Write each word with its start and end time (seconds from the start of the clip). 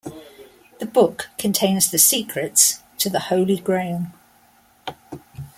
The 0.79 0.87
book 0.87 1.27
contains 1.37 1.91
the 1.91 1.99
secrets 1.99 2.81
to 2.97 3.07
the 3.07 3.19
Holy 3.19 3.57
Grail. 3.59 4.07